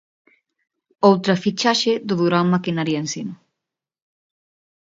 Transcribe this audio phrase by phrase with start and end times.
[1.09, 3.35] Outra fichaxe do Durán Maquinaria Ensino.